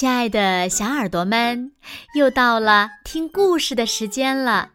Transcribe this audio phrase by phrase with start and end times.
[0.00, 1.72] 亲爱的小耳朵们，
[2.14, 4.70] 又到了听故事的时间了。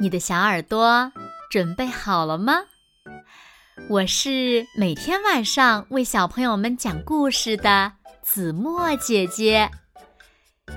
[0.00, 1.12] 你的小耳朵
[1.50, 2.54] 准备好了吗？
[3.90, 9.70] 我是每天晚上为小朋友们讲故事的子墨姐姐。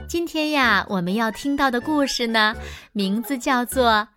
[0.09, 2.53] 今天呀，我们要听到的故事呢，
[2.91, 3.89] 名字叫做《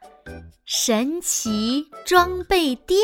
[0.67, 2.99] 神奇装备店》。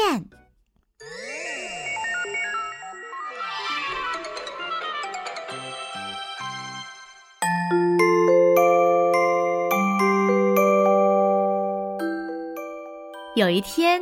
[13.44, 14.00] 有一天，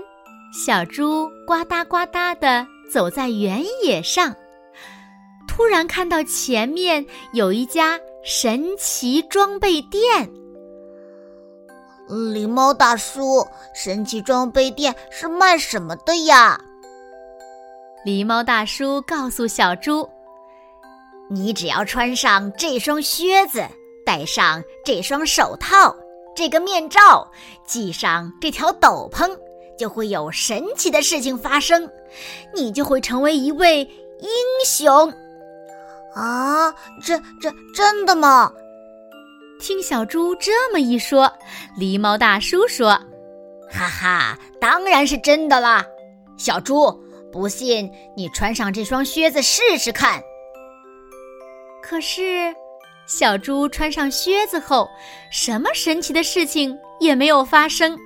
[0.53, 4.33] 小猪呱嗒呱嗒的走在原野上，
[5.49, 10.31] 突然看到前面有一家神奇装备店。
[12.09, 16.57] 狸猫大叔，神奇装备店是卖什么的呀？
[18.07, 20.09] 狸猫大叔告诉小猪
[21.29, 23.67] ：“你只要穿上这双靴子，
[24.07, 25.97] 戴上这双手套。”
[26.35, 27.31] 这个面罩，
[27.67, 29.37] 系上这条斗篷，
[29.79, 31.91] 就会有神奇的事情发生，
[32.55, 34.29] 你就会成为一位英
[34.67, 35.13] 雄。
[36.15, 36.73] 啊，
[37.03, 38.53] 这这真的吗？
[39.61, 41.33] 听小猪这么一说，
[41.79, 42.91] 狸猫大叔说
[43.71, 45.85] ：“哈哈，当然是真的啦！
[46.37, 50.23] 小猪，不信你穿上这双靴子试试看。”
[51.83, 52.55] 可是。
[53.07, 54.89] 小猪穿上靴子后，
[55.31, 57.99] 什么神奇的事情也没有发生。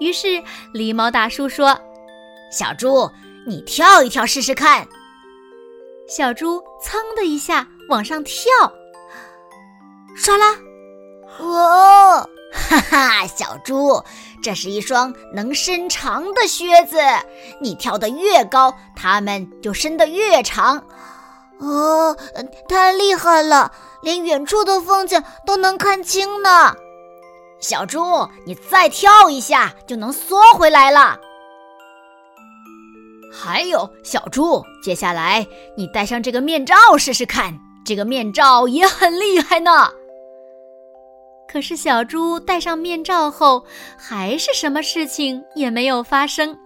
[0.00, 0.42] 于是
[0.74, 1.78] 狸猫大叔说
[2.52, 3.10] ：“小猪，
[3.46, 4.86] 你跳一跳试试看。”
[6.08, 8.44] 小猪噌的一下往上跳，
[10.16, 10.56] 唰啦！
[11.38, 14.02] 哦，哈哈，小猪，
[14.42, 16.98] 这是一双能伸长的靴子，
[17.60, 20.84] 你跳得越高，它们就伸得越长。
[21.60, 22.16] 哦，
[22.66, 26.74] 太厉害了，连远处的风景都能看清呢。
[27.60, 28.00] 小猪，
[28.46, 31.20] 你再跳一下就能缩回来了。
[33.30, 37.54] 还有，小猪，接下来你戴上这个面罩试试看，
[37.84, 39.90] 这个面罩也很厉害呢。
[41.46, 43.62] 可是小猪戴上面罩后，
[43.98, 46.56] 还是什么事情也没有发生。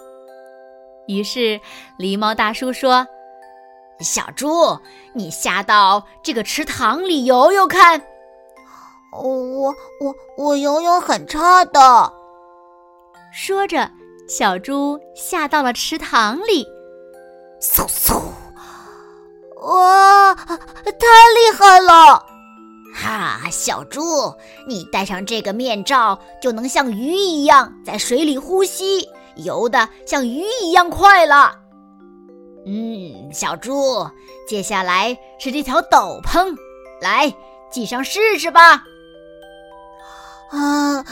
[1.08, 1.60] 于是
[1.98, 3.04] 狸猫大叔说。
[4.00, 4.78] 小猪，
[5.12, 8.02] 你下到这个池塘里游游看。
[9.12, 12.12] 我我我游泳很差的。
[13.32, 13.90] 说着，
[14.28, 16.66] 小猪下到了池塘里。
[17.60, 18.20] 嗖嗖！
[19.62, 20.42] 哇，太
[20.92, 22.22] 厉害了！
[22.94, 24.02] 哈，小猪，
[24.68, 31.63] 你戴上这个面罩，就能像鱼一样在水里呼吸，游的像鱼一样快了。
[32.66, 34.08] 嗯，小猪，
[34.48, 36.56] 接下来是这条斗篷，
[37.00, 37.32] 来
[37.70, 38.82] 系上试试吧。
[40.50, 41.04] 啊，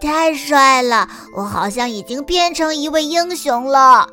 [0.00, 1.08] 太帅了！
[1.36, 4.08] 我好像已经变成一位英雄了。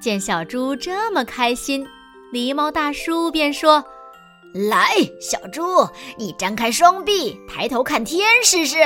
[0.00, 1.86] 见小猪这么开心，
[2.32, 3.82] 狸猫大叔便说
[4.54, 4.90] ：“来，
[5.20, 8.76] 小猪，你张开双臂，抬头看天试试。”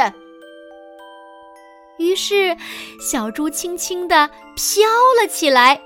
[2.02, 2.56] 于是，
[3.00, 4.82] 小猪轻轻地飘
[5.20, 5.80] 了起来，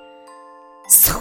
[0.90, 1.18] 嗖！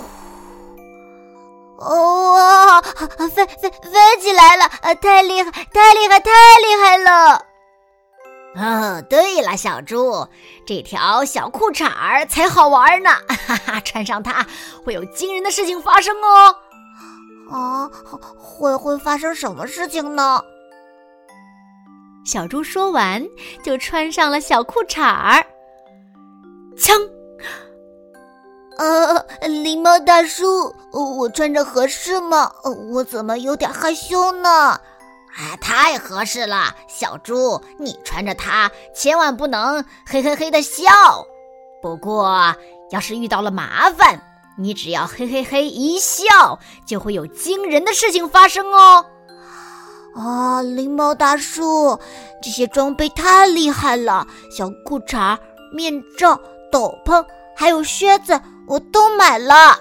[1.77, 4.65] 哇，飞飞飞起来了！
[4.81, 7.45] 呃太厉害，太厉害，太厉害了！
[8.55, 10.25] 哦，对了，小猪，
[10.65, 13.09] 这条小裤衩儿才好玩呢！
[13.45, 14.47] 哈哈，穿上它
[14.85, 16.55] 会有惊人的事情发生哦！
[17.51, 17.91] 啊，
[18.39, 20.41] 会会发生什么事情呢？
[22.25, 23.23] 小猪说完，
[23.63, 25.45] 就穿上了小裤衩儿。
[26.75, 26.99] 枪！
[28.77, 32.51] 呃，狸猫大叔，我穿着合适吗？
[32.91, 34.49] 我怎么有点害羞呢？
[34.49, 34.81] 啊，
[35.61, 40.91] 太合适了，小猪，你穿着它千万不能嘿嘿嘿的笑。
[41.81, 42.55] 不过，
[42.89, 44.19] 要是遇到了麻烦，
[44.57, 49.05] 你只要嘿嘿嘿一笑，就会有惊人的事情发生哦。
[50.15, 51.99] 啊，狸猫大叔，
[52.41, 54.25] 这些装备太厉害了！
[54.49, 55.37] 小裤衩、
[55.73, 56.39] 面罩、
[56.71, 59.77] 斗篷，还有靴子，我都买了。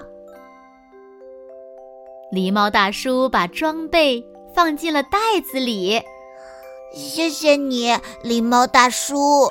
[2.33, 5.17] 狸猫大叔把装备放进了袋
[5.49, 6.01] 子里。
[6.93, 9.49] 谢谢你，狸猫大叔。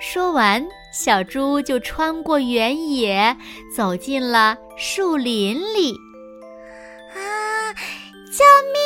[0.00, 3.36] 说完，小猪就穿过原野，
[3.76, 5.94] 走进了树林里。
[7.14, 7.74] 啊！
[8.30, 8.77] 救命！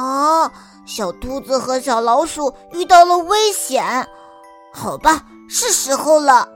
[0.00, 0.52] 啊！
[0.86, 3.84] 小兔子和小老鼠遇到了危险。
[4.72, 6.48] 好吧，是时候了。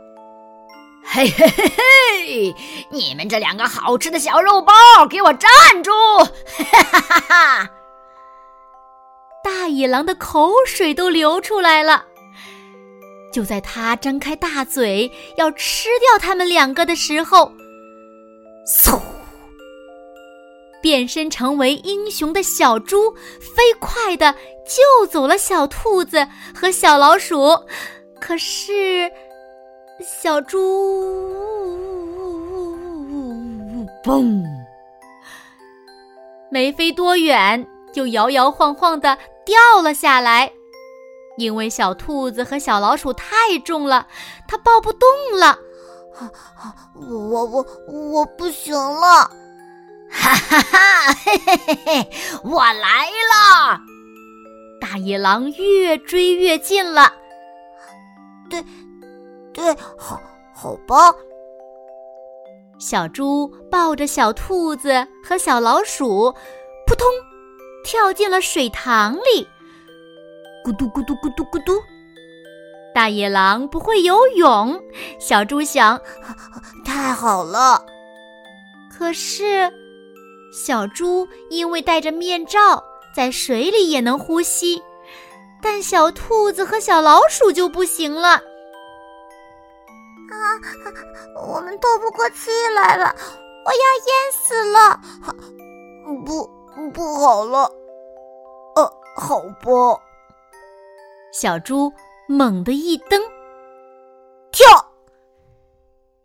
[1.07, 2.55] 嘿嘿嘿嘿！
[2.91, 4.73] 你们这两个好吃的小肉包，
[5.09, 5.51] 给我站
[5.83, 5.93] 住！
[5.93, 7.71] 哈哈哈哈！
[9.45, 12.07] 大野狼的口水都流出来了。
[13.33, 17.53] 就在他张开大嘴要吃掉他们两个的时候，
[18.83, 18.99] 嗖！
[20.85, 23.11] 变身成为英雄的小猪，
[23.41, 24.35] 飞快的
[24.67, 27.59] 救走了小兔子和小老鼠。
[28.21, 29.11] 可是，
[30.03, 30.59] 小猪
[34.05, 34.45] 嘣，
[36.51, 39.17] 没飞多远，就摇摇晃晃的
[39.47, 40.53] 掉了下来。
[41.39, 44.07] 因为小兔子和小老鼠太重了，
[44.47, 45.09] 它抱不动
[45.41, 45.59] 了。
[47.09, 47.67] 我我我
[48.11, 49.31] 我不行了。
[50.15, 51.13] 哈哈哈！
[51.25, 52.11] 嘿嘿嘿嘿，
[52.45, 53.81] 我来了！
[54.81, 57.13] 大野狼越追越近了。
[58.49, 58.65] 对，
[59.53, 60.21] 对，好，
[60.55, 61.13] 好吧。
[62.79, 66.33] 小猪抱着小兔子和小老鼠，
[66.87, 67.07] 扑通，
[67.85, 69.49] 跳进了水塘里。
[70.65, 71.73] 咕嘟咕嘟咕嘟咕嘟。
[72.95, 74.81] 大野狼不会游泳，
[75.19, 76.01] 小猪想，
[76.87, 77.85] 太好了。
[78.91, 79.73] 可是。
[80.55, 82.81] 小猪因为戴着面罩，
[83.13, 84.81] 在水里也能呼吸，
[85.61, 88.29] 但小兔子和小老鼠就不行了。
[88.29, 88.41] 啊，
[91.45, 93.13] 我们透不过气来了，
[93.67, 95.01] 我要淹死了！
[96.25, 96.49] 不，
[96.93, 97.69] 不好了。
[98.77, 100.01] 呃，好吧。
[101.33, 101.93] 小猪
[102.29, 103.21] 猛地一蹬，
[104.53, 104.65] 跳。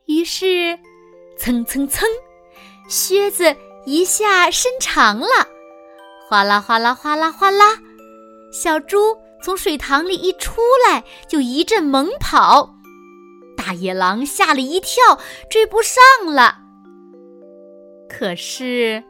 [0.06, 0.78] 于是，
[1.36, 2.08] 蹭蹭蹭，
[2.88, 3.56] 靴子。
[3.90, 5.48] 一下伸长了，
[6.30, 7.80] 哗啦哗啦哗啦哗啦，
[8.54, 12.76] 小猪从水塘里一出来就一阵猛跑，
[13.58, 15.18] 大野狼吓了一跳，
[15.50, 16.60] 追不上了。
[18.08, 19.04] 可是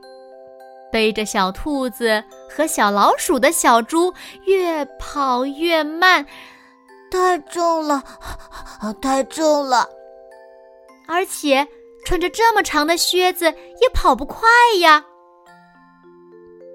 [0.94, 4.14] 背着小兔子和小老鼠的小猪
[4.46, 6.26] 越跑越慢，
[7.12, 8.02] 太重了，
[9.02, 9.90] 太重了，
[11.06, 11.68] 而且。
[12.06, 13.46] 穿着这么长的靴子
[13.82, 14.48] 也跑不快
[14.80, 15.04] 呀！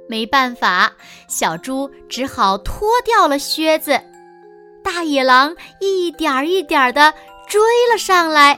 [0.08, 0.92] 没办法，
[1.28, 4.00] 小猪只好脱掉了靴子。
[4.82, 7.12] 大野狼一点儿一点儿的
[7.48, 7.60] 追
[7.90, 8.52] 了上来。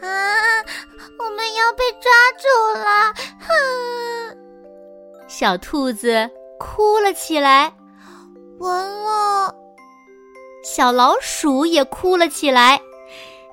[0.00, 0.08] 啊，
[1.18, 2.46] 我们要被抓住
[2.78, 3.12] 了！
[3.40, 4.36] 哼！
[5.26, 7.74] 小兔子哭了起来。
[8.60, 9.52] 完了！
[10.62, 12.80] 小老鼠也哭了起来。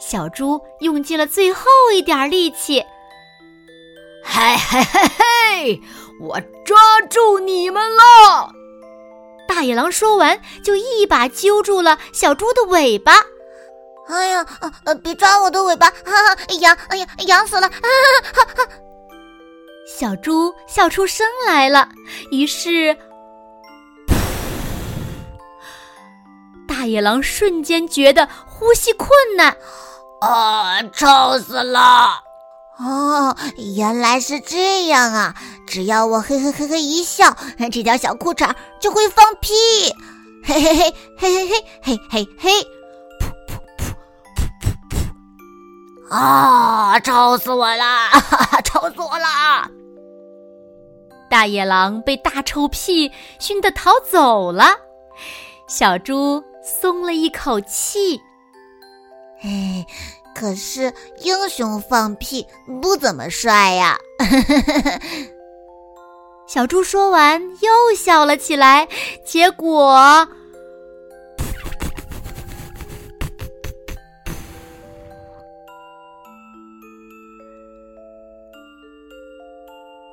[0.01, 1.63] 小猪用尽了最后
[1.93, 2.83] 一点力气，
[4.23, 5.81] 嘿嘿嘿嘿，
[6.19, 8.51] 我抓住你们了！
[9.47, 13.13] 大野狼说完，就一把揪住了小猪的尾巴。
[14.07, 14.45] 哎呀，
[14.85, 17.69] 呃，别抓我的尾巴，哈哈，痒，哎呀，痒死了！
[17.69, 17.77] 哈
[18.33, 18.67] 哈哈！
[19.87, 21.87] 小猪笑出声来了，
[22.31, 22.97] 于是，
[26.67, 29.55] 大野狼瞬间觉得呼吸困难。
[30.21, 32.23] 啊，臭死了！
[32.77, 33.35] 哦，
[33.75, 35.35] 原来是这样啊！
[35.67, 37.35] 只要我嘿嘿嘿嘿一笑，
[37.71, 39.53] 这条小裤衩就会放屁！
[40.45, 42.51] 嘿嘿嘿嘿嘿嘿嘿嘿嘿！
[43.19, 43.93] 噗噗噗噗
[44.87, 45.03] 噗
[46.09, 46.15] 噗！
[46.15, 48.09] 啊，臭死我了！
[48.63, 49.67] 臭死我啦！
[51.29, 54.65] 大野狼被大臭屁熏得逃走了，
[55.67, 58.21] 小猪松了一口气。
[59.43, 59.85] 哎，
[60.35, 60.93] 可是
[61.23, 62.45] 英雄放屁
[62.81, 63.97] 不怎么帅呀！
[66.47, 68.87] 小猪说完又笑了起来，
[69.25, 69.95] 结果，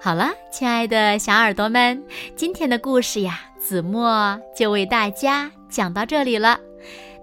[0.00, 2.02] 好了，亲爱的小耳朵们，
[2.35, 6.58] 今天的故事呀，子墨就为大家讲到这里了。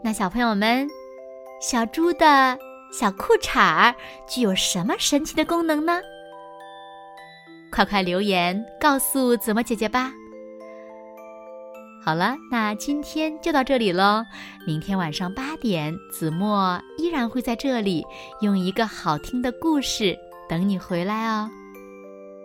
[0.03, 0.87] 那小朋友们。
[1.67, 2.55] 小猪的
[2.91, 3.95] 小裤衩儿
[4.27, 5.99] 具有什么神奇的功能呢？
[7.71, 10.11] 快快留言告诉子墨姐姐吧。
[12.03, 14.23] 好了，那今天就到这里喽。
[14.67, 18.05] 明天晚上八点，子墨依然会在这里
[18.41, 20.15] 用一个好听的故事
[20.47, 21.49] 等你回来哦。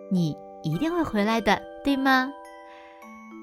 [0.09, 2.27] 你一定会回来的，对吗？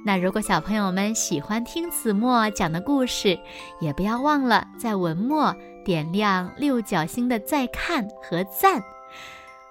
[0.06, 3.38] 那如果小朋友们喜欢听子墨讲的故事，
[3.80, 8.82] 也不要忘了在文末点亮六角星的再看和赞，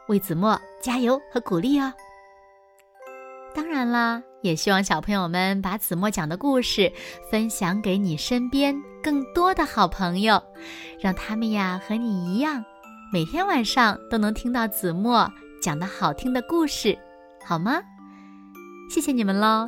[0.08, 1.92] 为子墨加油和鼓励哦。
[3.56, 6.92] 当然啦，也希望小朋友们把子墨讲的故事
[7.32, 10.40] 分享给你身边更多的好朋友，
[11.00, 12.64] 让他们呀和你一样，
[13.12, 15.28] 每天晚上都能听到子墨
[15.64, 16.96] 讲的好听的故事，
[17.44, 17.82] 好吗？
[18.92, 19.68] 谢谢你们喽。